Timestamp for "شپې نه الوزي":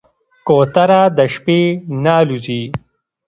1.33-2.63